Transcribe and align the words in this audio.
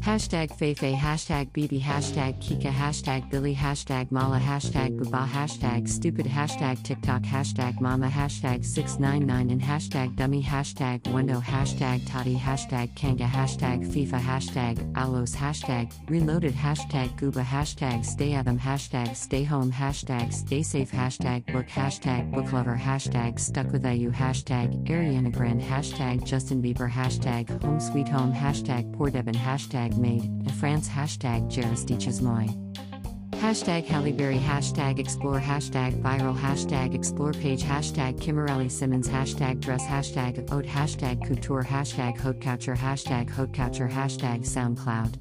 Hashtag 0.00 0.48
Feifei, 0.56 0.96
hashtag 0.96 1.52
BB, 1.52 1.78
hashtag 1.78 2.40
Kika, 2.40 2.72
hashtag 2.72 3.30
Billy, 3.30 3.54
hashtag 3.54 4.10
Mala, 4.10 4.38
hashtag 4.38 4.98
Buba, 4.98 5.28
hashtag 5.28 5.86
Stupid, 5.86 6.24
hashtag 6.24 6.82
TikTok, 6.82 7.20
hashtag 7.20 7.78
Mama, 7.82 8.08
hashtag 8.08 8.64
699 8.64 9.50
and 9.50 9.60
hashtag 9.60 10.16
Dummy, 10.16 10.42
hashtag 10.42 11.02
Wendo, 11.02 11.42
hashtag 11.42 12.00
Toddy, 12.10 12.34
hashtag 12.34 12.96
Kanga, 12.96 13.24
hashtag 13.24 13.86
FIFA, 13.86 14.20
hashtag 14.20 14.92
Alos, 14.94 15.36
hashtag 15.36 15.92
Reloaded, 16.08 16.54
hashtag 16.54 17.14
Gooba, 17.18 17.44
hashtag 17.44 18.02
Stay 18.02 18.32
Adam, 18.32 18.58
hashtag 18.58 19.14
Stay 19.14 19.44
Home, 19.44 19.70
hashtag 19.70 20.32
Stay 20.32 20.62
Safe, 20.62 20.90
hashtag 20.90 21.44
Book, 21.52 21.66
hashtag 21.66 22.32
Book 22.32 22.50
Lover, 22.54 22.80
hashtag 22.82 23.38
Stuck 23.38 23.70
With 23.70 23.84
You, 23.84 24.10
hashtag 24.10 24.82
Ariana 24.86 25.30
Grande, 25.30 25.60
hashtag 25.60 26.24
Justin 26.24 26.62
Bieber, 26.62 26.90
hashtag 26.90 27.62
Home 27.62 27.78
Sweet 27.78 28.08
Home, 28.08 28.32
hashtag 28.32 28.90
Poor 28.96 29.10
Devin, 29.10 29.34
hashtag 29.34 29.89
Made, 29.98 30.24
and 30.24 30.54
France, 30.54 30.88
hashtag 30.88 31.50
Jaristiches 31.50 32.20
Moi. 32.20 32.46
Hashtag 33.40 33.86
Halle 33.86 34.12
hashtag 34.12 34.98
explore, 34.98 35.40
hashtag 35.40 36.02
viral, 36.02 36.36
hashtag 36.36 36.94
explore 36.94 37.32
page, 37.32 37.62
hashtag 37.62 38.20
Kimberly 38.20 38.68
Simmons, 38.68 39.08
hashtag 39.08 39.60
dress, 39.60 39.86
hashtag 39.86 40.52
oat, 40.52 40.66
hashtag 40.66 41.26
couture, 41.26 41.62
hashtag 41.64 42.18
haute 42.18 42.40
couture, 42.40 42.76
hashtag 42.76 43.30
haute 43.30 43.54
couture, 43.54 43.88
hashtag 43.88 44.40
SoundCloud. 44.40 45.18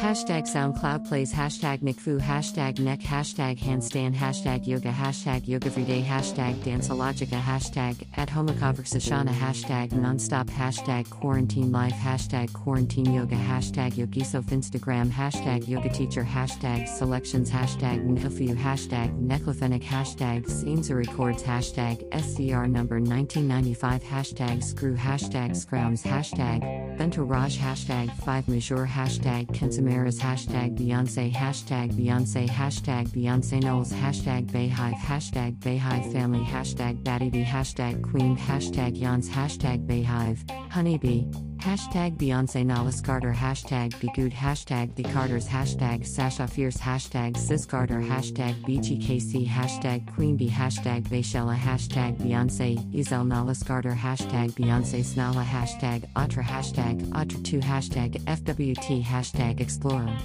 Hashtag 0.00 0.44
SoundCloud 0.46 1.08
plays, 1.08 1.32
hashtag 1.32 1.80
NickFu, 1.80 2.20
hashtag 2.20 2.78
neck, 2.78 3.00
hashtag 3.00 3.58
handstand, 3.58 4.14
hashtag 4.14 4.66
yoga, 4.66 4.90
hashtag 4.90 5.46
yoga 5.48 5.66
everyday, 5.66 6.02
hashtag 6.02 6.54
danceologica, 6.64 7.40
hashtag 7.40 8.06
at 8.16 8.28
homoconversationa, 8.28 9.30
hashtag 9.30 9.90
nonstop, 9.90 10.46
hashtag 10.50 11.08
quarantine 11.10 11.70
life, 11.70 11.94
hashtag 11.94 12.52
quarantine 12.52 13.12
yoga, 13.12 13.36
hashtag 13.36 13.92
yogisof 13.92 14.44
Instagram, 14.46 15.10
hashtag 15.10 15.66
yoga 15.68 15.88
teacher, 15.88 16.24
hashtag 16.24 16.88
selections, 16.88 17.50
hashtag 17.50 18.04
nilfu, 18.04 18.54
hashtag 18.56 19.08
neclofenic, 19.26 19.82
hashtag 19.82 20.48
scenes 20.50 20.90
records, 20.92 21.42
hashtag 21.42 21.96
SCR 22.12 22.66
number 22.66 22.96
1995, 22.96 24.02
hashtag 24.02 24.62
screw, 24.62 24.96
hashtag 24.96 25.56
scrounds, 25.56 26.02
hashtag 26.02 26.60
Bentourage, 26.98 27.56
hashtag 27.56 28.12
5 28.16 28.48
Majour, 28.48 28.86
hashtag 28.86 29.29
Kensamaras, 29.30 30.18
hashtag 30.18 30.76
Beyonce, 30.76 31.32
hashtag 31.32 31.92
Beyonce, 31.92 32.48
hashtag 32.48 33.08
Beyonce 33.08 33.60
Knowles, 33.60 33.92
hashtag 33.92 34.46
Beyhive, 34.50 34.94
hashtag 34.94 35.56
Beyhive 35.58 36.12
Family, 36.12 36.44
hashtag 36.44 37.02
Battybee, 37.02 37.44
hashtag 37.44 38.02
Queen, 38.02 38.36
hashtag 38.36 38.96
Yans, 39.00 39.28
hashtag 39.28 39.86
Beyhive, 39.86 40.38
Honeybee, 40.70 41.26
hashtag 41.60 42.16
Beyonce 42.16 42.64
Nollis 42.64 43.04
Carter, 43.04 43.32
hashtag 43.32 43.98
Be 44.00 44.10
Good, 44.14 44.32
hashtag 44.32 44.94
The 44.94 45.02
Carters, 45.02 45.46
hashtag 45.46 46.06
Sasha 46.06 46.46
Fierce, 46.46 46.78
hashtag 46.78 47.36
Sis 47.36 47.66
Carter, 47.66 48.00
hashtag 48.00 48.54
BGKC, 48.64 49.46
hashtag 49.46 50.12
Queen 50.14 50.36
Bee, 50.36 50.48
hashtag 50.48 51.02
Bayshella, 51.02 51.56
hashtag 51.56 52.16
Beyonce, 52.16 52.78
Ezel 52.94 53.26
Nollis 53.26 53.66
Carter, 53.66 53.92
hashtag 53.92 54.52
Beyonce 54.52 55.00
Snala, 55.00 55.44
hashtag 55.44 56.08
Atra, 56.16 56.42
hashtag 56.42 57.02
Atra2, 57.10 57.62
hashtag 57.62 58.22
FWT, 58.24 59.04
hashtag 59.04 59.60
Explorer. 59.60 60.16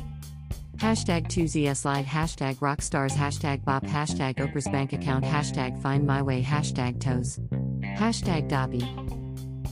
Hashtag 0.78 1.28
Toosie 1.28 1.75
Slide, 1.75 2.06
hashtag 2.06 2.56
Rockstars, 2.56 3.13
hashtag 3.13 3.63
Bop, 3.66 3.83
hashtag 3.83 4.36
Oprah's 4.36 4.67
Bank 4.69 4.94
Account, 4.94 5.25
hashtag 5.25 5.81
Find 5.81 6.06
My 6.06 6.22
Way, 6.22 6.44
hashtag 6.44 7.00
Toes, 7.00 7.40
hashtag 7.81 8.50
Dobby, 8.50 8.81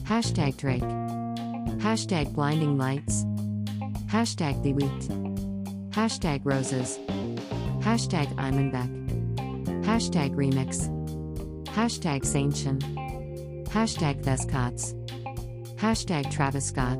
hashtag 0.04 0.56
Drake, 0.56 1.03
hashtag 1.80 2.32
Blinding 2.34 2.78
Lights, 2.78 3.24
hashtag 4.06 4.62
The 4.62 4.72
Wheat, 4.72 5.90
hashtag 5.90 6.40
Roses, 6.44 6.98
hashtag 7.80 8.32
Imanbek, 8.36 9.84
hashtag 9.84 10.34
Remix, 10.34 10.88
hashtag 11.66 12.22
Saintchen, 12.22 12.80
hashtag 13.68 14.22
Thescots, 14.22 14.94
hashtag 15.76 16.30
Travis 16.30 16.66
Scott, 16.66 16.98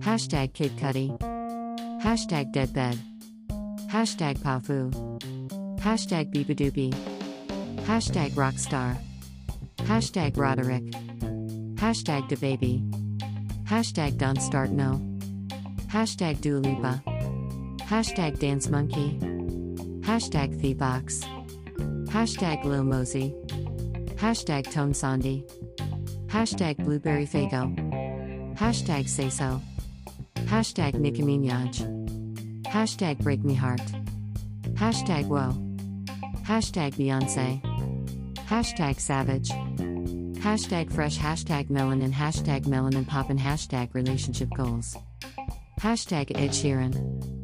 hashtag 0.00 0.52
Kid 0.52 0.76
Cudi, 0.76 1.16
hashtag 2.02 2.52
Deadbed, 2.52 2.98
hashtag 3.88 4.38
Powfu, 4.38 4.92
hashtag 5.80 6.32
beabadoobee, 6.32 6.94
hashtag 7.86 8.30
Rockstar, 8.32 8.96
hashtag 9.78 10.36
Roderick, 10.36 10.84
hashtag 11.76 12.28
DaBaby, 12.28 12.95
hashtag 13.66 14.16
Don't 14.16 14.40
Start 14.40 14.70
No, 14.70 15.00
hashtag 15.88 16.40
Dua 16.40 16.58
Lipa, 16.58 17.02
hashtag 17.80 18.38
Dance 18.38 18.68
Monkey, 18.68 19.18
hashtag 20.02 20.60
Thebox, 20.60 21.24
hashtag 22.08 22.64
Lil 22.64 22.84
Mosey, 22.84 23.34
hashtag 24.16 24.72
Tones 24.72 25.02
and 25.02 25.26
I, 25.26 25.42
hashtag 26.28 26.76
Blueberry 26.76 27.26
Faygo, 27.26 27.74
hashtag 28.56 29.08
Say 29.08 29.30
So, 29.30 29.60
hashtag 30.46 30.94
Nicki 30.94 31.22
Minaj, 31.22 31.82
hashtag 32.66 33.18
Break 33.18 33.42
Me 33.42 33.54
Heart, 33.54 33.82
hashtag 34.74 35.26
Whoa, 35.26 35.52
hashtag 36.44 36.94
Beyonce, 36.94 37.60
hashtag 38.46 39.00
Savage, 39.00 39.50
hashtag 40.46 40.92
Fresh, 40.92 41.18
hashtag 41.18 41.68
Melanin, 41.70 42.12
hashtag 42.12 42.66
Melanin 42.66 43.04
Poppin', 43.04 43.36
hashtag 43.36 43.92
Relationship 43.94 44.48
Goals, 44.56 44.96
hashtag 45.80 46.30
Ed 46.36 46.50
Sheeran. 46.50 47.35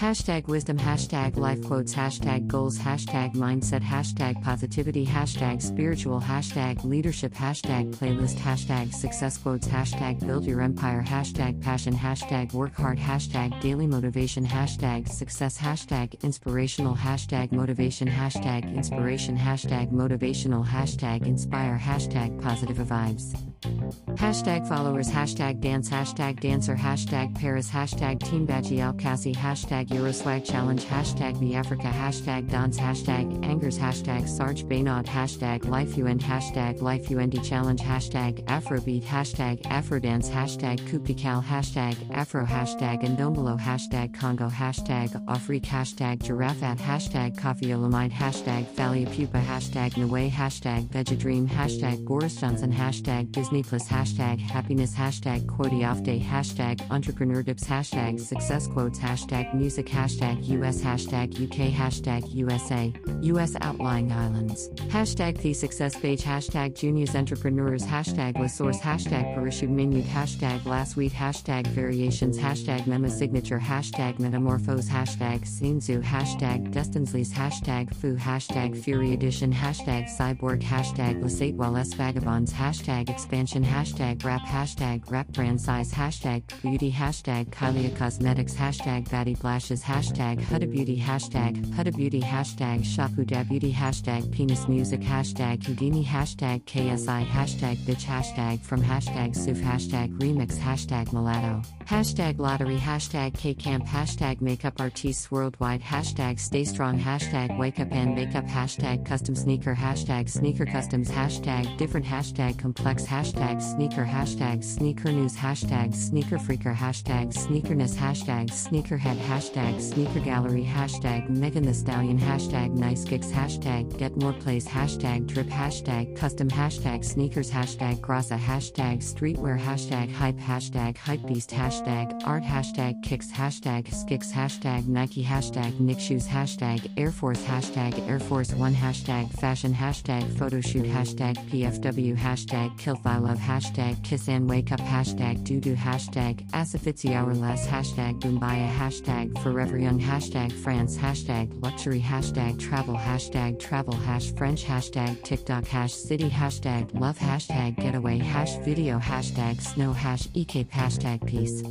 Hashtag 0.00 0.46
wisdom, 0.46 0.78
hashtag 0.78 1.36
life 1.36 1.62
quotes, 1.62 1.94
hashtag 1.94 2.46
goals, 2.46 2.78
hashtag 2.78 3.34
mindset, 3.34 3.82
hashtag 3.82 4.42
positivity, 4.42 5.04
hashtag 5.04 5.60
spiritual, 5.60 6.18
hashtag 6.18 6.82
leadership, 6.84 7.34
hashtag 7.34 7.94
playlist, 7.94 8.36
hashtag 8.36 8.94
success 8.94 9.36
quotes, 9.36 9.68
hashtag 9.68 10.26
build 10.26 10.46
your 10.46 10.62
empire, 10.62 11.04
hashtag 11.06 11.60
passion, 11.60 11.94
hashtag 11.94 12.54
work 12.54 12.72
hard, 12.76 12.98
hashtag 12.98 13.60
daily 13.60 13.86
motivation, 13.86 14.46
hashtag 14.46 15.06
success, 15.06 15.58
hashtag 15.58 16.18
inspirational, 16.22 16.94
hashtag 16.96 17.52
motivation, 17.52 18.08
hashtag 18.08 18.74
inspiration, 18.74 19.36
hashtag 19.36 19.92
motivational, 19.92 20.66
hashtag 20.66 21.26
inspire, 21.26 21.78
hashtag 21.78 22.40
positive 22.40 22.78
vibes. 22.78 23.49
Hashtag 23.62 24.66
followers, 24.66 25.10
hashtag 25.10 25.60
dance, 25.60 25.90
hashtag 25.90 26.40
dancer, 26.40 26.74
hashtag 26.74 27.38
Paris, 27.38 27.68
hashtag 27.70 28.22
Team 28.22 28.46
Badgie 28.46 28.82
Al 28.82 28.94
hashtag 28.94 29.88
Euroswag 29.88 30.44
Challenge, 30.46 30.82
hashtag 30.84 31.38
Be 31.38 31.54
Africa, 31.54 31.88
hashtag 31.88 32.48
Dance, 32.48 32.78
hashtag 32.78 33.44
Angers, 33.44 33.78
hashtag 33.78 34.26
Serge 34.26 34.64
Beynaud, 34.66 35.04
hashtag 35.04 35.66
Life 35.66 35.96
UN, 35.98 36.18
hashtag 36.18 36.80
Life 36.80 37.10
UND 37.10 37.44
Challenge, 37.44 37.80
hashtag 37.80 38.42
Afrobeat, 38.44 39.02
hashtag 39.02 39.60
Afrodance, 39.62 40.30
hashtag 40.30 40.78
Kupikal, 40.88 41.44
hashtag 41.44 41.96
Afro, 42.12 42.46
hashtag 42.46 43.02
Ndombolo, 43.02 43.58
hashtag 43.60 44.18
Congo, 44.18 44.48
hashtag 44.48 45.10
Afrique, 45.26 45.64
hashtag 45.64 46.22
Giraffe, 46.22 46.78
hashtag 46.78 47.36
Koffi 47.36 47.68
Olomide, 47.74 48.12
hashtag 48.12 48.66
Thalia 48.74 49.06
Pupa, 49.06 49.38
hashtag 49.38 49.92
Nwe, 49.94 50.30
hashtag 50.30 50.88
Vegedream, 50.88 51.46
hashtag 51.46 52.04
Boris 52.06 52.36
Johnson, 52.36 52.72
hashtag 52.72 53.30
Disney 53.32 53.49
Plus, 53.50 53.88
hashtag 53.88 54.38
Happiness, 54.38 54.94
hashtag 54.94 55.44
Quote 55.48 55.82
Off 55.82 56.04
Day, 56.04 56.20
hashtag 56.20 56.80
Entrepreneur 56.88 57.42
Dips, 57.42 57.64
hashtag 57.64 58.20
Success 58.20 58.68
Quotes, 58.68 58.96
hashtag 59.00 59.52
Music, 59.54 59.86
hashtag 59.86 60.46
US, 60.50 60.80
hashtag 60.80 61.34
UK, 61.34 61.72
hashtag 61.72 62.32
USA, 62.32 62.92
US 63.22 63.56
Outlying 63.60 64.12
Islands, 64.12 64.68
hashtag 64.86 65.36
The 65.38 65.52
Success 65.52 65.96
Page, 65.96 66.22
hashtag 66.22 66.76
Juniors 66.76 67.16
Entrepreneurs, 67.16 67.84
hashtag 67.84 68.38
La 68.38 68.46
Source, 68.46 68.78
hashtag 68.78 69.34
Parachute 69.34 69.68
Minute, 69.68 70.04
hashtag 70.04 70.64
Last 70.64 70.96
Week, 70.96 71.12
hashtag 71.12 71.66
Variations, 71.66 72.38
hashtag 72.38 72.82
Mema 72.84 73.10
Signature, 73.10 73.58
hashtag 73.58 74.20
Metamorphose, 74.20 74.88
hashtag 74.88 75.40
Sinzu, 75.40 76.00
hashtag 76.04 76.72
Destinsleys, 76.72 77.32
hashtag 77.32 77.92
Fu, 77.96 78.14
hashtag 78.14 78.80
Fury 78.80 79.12
Edition, 79.12 79.52
hashtag 79.52 80.08
Cyborg, 80.08 80.62
hashtag 80.62 81.20
Lasate 81.20 81.56
Wallace 81.56 81.94
Vagabonds, 81.94 82.52
hashtag 82.52 83.10
Expand 83.10 83.39
mansion 83.40 83.64
hashtag 83.64 84.22
rap 84.22 84.42
hashtag 84.42 85.10
rap 85.10 85.26
brand 85.28 85.58
size 85.58 85.90
hashtag 85.90 86.42
beauty 86.60 86.92
hashtag 86.92 87.46
Kylie 87.48 87.96
Cosmetics 87.96 88.52
hashtag 88.54 89.10
Batty 89.10 89.34
Blashes 89.34 89.82
hashtag 89.82 90.38
Huda 90.42 90.70
Beauty 90.70 90.98
hashtag 91.00 91.56
Huda 91.74 91.96
Beauty 91.96 92.20
hashtag 92.20 92.80
Shapuda 92.80 93.48
Beauty 93.48 93.72
hashtag 93.72 94.30
Penis 94.30 94.68
Music 94.68 95.00
hashtag 95.00 95.64
Houdini 95.64 96.04
hashtag 96.04 96.64
KSI 96.64 97.26
hashtag 97.26 97.76
bitch 97.86 98.04
hashtag 98.04 98.60
from 98.60 98.82
hashtag 98.82 99.34
Suf 99.34 99.56
hashtag 99.56 100.14
remix 100.18 100.58
hashtag 100.58 101.10
mulatto 101.14 101.62
hashtag 101.86 102.38
lottery 102.38 102.76
hashtag 102.76 103.32
K-camp 103.38 103.86
hashtag 103.86 104.42
makeup 104.42 104.78
artists 104.78 105.30
worldwide 105.30 105.80
hashtag 105.80 106.38
stay 106.38 106.64
strong 106.64 107.00
hashtag 107.00 107.56
wake 107.56 107.80
up 107.80 107.90
and 107.90 108.14
makeup 108.14 108.44
hashtag 108.44 109.06
custom 109.06 109.34
sneaker 109.34 109.74
hashtag 109.74 110.28
sneaker 110.28 110.66
customs 110.66 111.10
hashtag 111.10 111.64
different 111.78 112.04
hashtag 112.04 112.58
complex 112.58 113.06
hashtag 113.06 113.29
sneaker 113.30 114.04
hashtag 114.04 114.64
sneaker 114.64 115.12
news 115.12 115.36
hashtag 115.36 115.94
sneaker 115.94 116.36
freaker 116.36 116.74
hashtag 116.74 117.32
sneakerness 117.32 117.94
hashtag 117.94 118.50
sneakerhead 118.50 119.16
hashtag 119.16 119.80
sneaker 119.80 120.20
gallery 120.20 120.64
hashtag 120.64 121.28
Megan 121.28 121.64
Thee 121.64 121.72
Stallion 121.72 122.18
hashtag 122.18 122.70
nice 122.72 123.04
gigs 123.04 123.30
hashtag 123.30 123.96
get 123.98 124.16
more 124.16 124.32
plays 124.32 124.66
hashtag 124.66 125.26
drip 125.26 125.46
hashtag 125.46 126.16
custom 126.16 126.48
hashtag 126.48 127.04
sneakers 127.04 127.50
hashtag 127.50 128.00
grasa 128.00 128.38
hashtag 128.38 128.98
streetwear 128.98 129.58
hashtag 129.58 130.12
hype 130.12 130.38
hashtag 130.38 130.96
hypebeast 130.96 131.50
hashtag 131.50 132.20
art 132.24 132.42
hashtag 132.42 133.00
kicks 133.02 133.30
hashtag 133.30 133.92
skicks 133.92 134.32
hashtag 134.32 134.86
Nike 134.88 135.22
hashtag 135.22 135.78
Nick 135.78 136.00
shoes 136.00 136.26
hashtag 136.26 136.90
Air 136.96 137.12
Force 137.12 137.42
hashtag 137.44 138.08
Air 138.08 138.20
Force 138.20 138.52
One 138.54 138.74
hashtag 138.74 139.30
fashion 139.38 139.72
hashtag 139.72 140.24
photoshoot 140.32 140.90
hashtag 140.90 141.36
PFW 141.50 142.16
hashtag 142.16 142.76
kill 142.78 142.96
love 143.20 143.38
hashtag 143.38 144.02
kiss 144.02 144.28
and 144.28 144.48
wake 144.48 144.72
up 144.72 144.80
hashtag 144.80 145.44
doo 145.44 145.60
doo 145.60 145.74
hashtag 145.74 146.48
Asafitzi 146.50 147.14
hourless 147.14 147.66
hashtag 147.66 148.20
Boombaya 148.20 148.70
hashtag 148.70 149.38
forever 149.42 149.78
young 149.78 150.00
hashtag 150.00 150.52
France 150.52 150.96
hashtag 150.96 151.50
luxury 151.62 152.00
hashtag 152.00 152.58
travel 152.58 152.94
hashtag 152.94 153.58
travel 153.58 153.94
hash 153.94 154.32
French 154.34 154.64
hashtag 154.64 155.22
TikTok 155.22 155.66
hash 155.66 155.92
city 155.92 156.30
hashtag 156.30 156.98
love 156.98 157.18
hashtag 157.18 157.76
getaway 157.76 158.18
hash 158.18 158.56
video 158.64 158.98
hashtag 158.98 159.60
snow 159.60 159.92
hash 159.92 160.28
EK 160.34 160.64
hashtag 160.64 161.24
peace. 161.26 161.62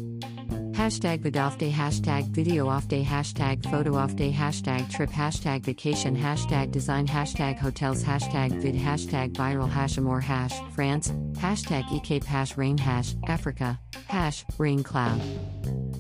Hashtag 0.80 1.20
vid 1.20 1.36
off 1.36 1.58
day, 1.58 1.74
hashtag 1.74 2.30
video 2.30 2.70
off 2.70 2.88
day, 2.88 3.04
hashtag 3.04 3.70
photo 3.70 3.98
off 3.98 4.16
day, 4.16 4.32
hashtag 4.32 4.90
trip, 4.90 5.10
hashtag 5.10 5.62
vacation, 5.62 6.16
hashtag 6.16 6.72
design, 6.72 7.06
hashtag 7.06 7.58
hotels, 7.58 8.02
hashtag 8.02 8.62
vid, 8.62 8.76
hashtag 8.76 9.34
viral, 9.34 9.70
hashamore, 9.70 10.24
hash, 10.24 10.58
France, 10.74 11.12
hashtag 11.34 11.84
ecape, 11.94 12.24
hash 12.24 12.56
rain, 12.56 12.78
hash, 12.78 13.14
Africa, 13.28 13.78
hash, 14.08 14.46
rain 14.58 14.82
cloud. 14.82 15.20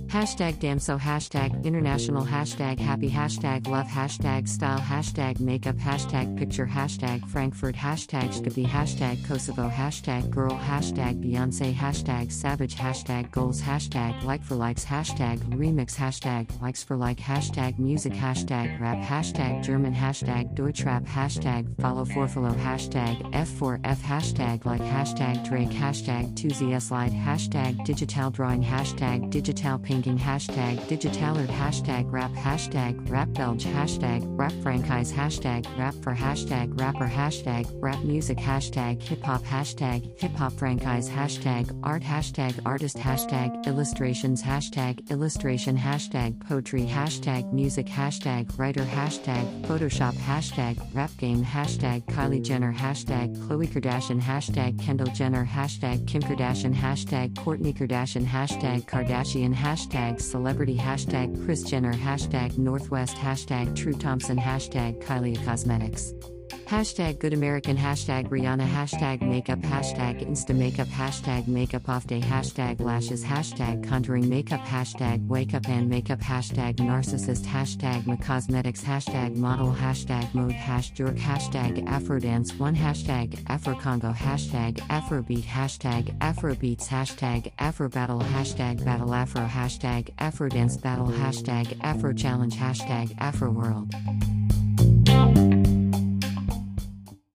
Hashtag 0.09 0.55
Damso, 0.55 0.99
hashtag 0.99 1.63
international, 1.63 2.25
hashtag 2.25 2.79
happy, 2.79 3.11
hashtag 3.11 3.67
love, 3.67 3.85
hashtag 3.85 4.47
style, 4.47 4.79
hashtag 4.79 5.39
makeup, 5.39 5.75
hashtag 5.75 6.35
picture, 6.35 6.65
hashtag 6.65 7.23
Frankfurt, 7.27 7.75
hashtag 7.75 8.29
Shkabi, 8.33 8.65
hashtag 8.65 9.23
Kosovo, 9.27 9.69
hashtag 9.69 10.27
girl, 10.31 10.57
hashtag 10.57 11.23
Beyonce, 11.23 11.71
hashtag 11.75 12.31
savage, 12.31 12.75
hashtag 12.75 13.29
goals, 13.29 13.61
hashtag 13.61 14.23
like 14.23 14.43
for 14.43 14.55
likes, 14.55 14.83
hashtag 14.83 15.37
remix, 15.55 15.95
hashtag 15.95 16.59
likes 16.59 16.83
for 16.83 16.97
like, 16.97 17.19
hashtag 17.19 17.77
music, 17.77 18.13
hashtag 18.13 18.81
rap, 18.81 18.97
hashtag 18.97 19.63
German, 19.63 19.93
hashtag 19.93 20.55
Deutschrap, 20.55 21.05
hashtag 21.05 21.79
follow 21.79 22.03
for 22.03 22.27
follow, 22.27 22.53
hashtag 22.53 23.31
F4F, 23.33 23.97
hashtag 23.97 24.65
like, 24.65 24.81
hashtag 24.81 25.47
Drake, 25.47 25.69
hashtag 25.69 26.33
Toosie 26.33 26.89
Light, 26.89 27.11
hashtag 27.11 27.85
digital 27.85 28.31
drawing, 28.31 28.63
hashtag 28.63 29.29
digital 29.29 29.77
painting, 30.01 30.17
hashtag 30.17 30.87
digital 30.87 31.37
art, 31.37 31.49
hashtag 31.49 32.09
rap, 32.09 32.31
hashtag 32.31 33.09
rap 33.09 33.27
belge, 33.33 33.65
hashtag 33.65 34.21
rap 34.37 34.53
franchise, 34.63 35.11
hashtag 35.11 35.65
rap 35.77 35.93
for 36.01 36.15
hashtag 36.15 36.79
rapper, 36.79 37.05
hashtag 37.07 37.69
rap 37.81 38.01
music, 38.03 38.37
hashtag 38.37 39.01
hip 39.01 39.21
hop, 39.21 39.43
hashtag 39.43 40.17
hip 40.17 40.31
hop 40.31 40.53
franchise, 40.53 41.09
hashtag 41.09 41.77
art, 41.83 42.01
hashtag 42.01 42.57
artist, 42.65 42.95
hashtag 42.95 43.65
illustrations, 43.65 44.41
hashtag 44.41 45.05
illustration, 45.09 45.77
hashtag 45.77 46.39
poetry, 46.47 46.85
hashtag 46.85 47.51
music, 47.51 47.85
hashtag 47.87 48.57
writer, 48.57 48.83
hashtag 48.83 49.43
Photoshop, 49.63 50.13
hashtag 50.13 50.79
rap 50.93 51.11
game, 51.17 51.43
hashtag 51.43 52.05
Kylie 52.05 52.41
Jenner, 52.41 52.73
hashtag 52.73 53.35
Khloe 53.35 53.67
Kardashian, 53.67 54.21
hashtag 54.21 54.81
Kendall 54.81 55.07
Jenner, 55.07 55.45
hashtag 55.45 56.07
Kim 56.07 56.21
Kardashian, 56.21 56.73
hashtag 56.73 57.33
Kourtney 57.33 57.77
Kardashian, 57.77 58.25
hashtag 58.25 58.85
Kardashian, 58.85 59.53
hashtag 59.53 59.88
celebrity, 60.19 60.77
hashtag 60.77 61.43
Kris 61.45 61.63
Jenner, 61.63 61.93
hashtag 61.93 62.57
Northwest, 62.57 63.17
hashtag 63.17 63.75
True 63.75 63.93
Thompson, 63.93 64.37
hashtag 64.37 65.03
Kylie 65.03 65.43
Cosmetics. 65.45 66.13
Hashtag 66.49 67.19
Good 67.19 67.33
American, 67.33 67.77
hashtag 67.77 68.29
Rihanna, 68.29 68.67
hashtag 68.67 69.21
makeup, 69.21 69.59
hashtag 69.59 70.25
Insta 70.27 70.55
makeup, 70.55 70.87
hashtag 70.87 71.47
makeup 71.47 71.87
off 71.89 72.07
day, 72.07 72.21
hashtag 72.21 72.79
lashes, 72.79 73.23
hashtag 73.23 73.85
contouring 73.85 74.27
makeup, 74.27 74.61
hashtag 74.61 75.25
wake 75.27 75.53
up 75.53 75.67
and 75.67 75.89
makeup, 75.89 76.19
hashtag 76.19 76.75
narcissist, 76.75 77.45
hashtag 77.45 78.21
cosmetics, 78.23 78.83
hashtag 78.83 79.35
model, 79.35 79.73
hashtag 79.73 80.33
mode, 80.33 80.51
hashtag 80.51 81.17
hashtag 81.17 81.85
Afrodance, 81.87 82.57
one 82.59 82.75
hashtag 82.75 83.43
Afro 83.47 83.75
Congo, 83.75 84.11
hashtag 84.11 84.77
Afrobeat, 84.89 85.43
hashtag 85.43 86.17
Afrobeats, 86.19 86.87
hashtag 86.87 87.51
Afro 87.59 87.89
battle, 87.89 88.19
hashtag 88.19 88.83
battle 88.83 89.13
Afro, 89.13 89.45
hashtag 89.45 90.13
Afrodance 90.15 90.81
battle, 90.81 91.07
hashtag 91.07 91.77
Afro 91.81 92.13
challenge, 92.13 92.55
hashtag 92.55 93.15
Afro 93.19 93.51
world. 93.51 93.93